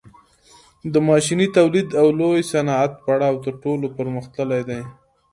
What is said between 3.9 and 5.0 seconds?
پرمختللی دی